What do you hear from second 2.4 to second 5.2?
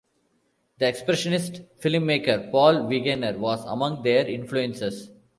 Paul Wegener was among their influences.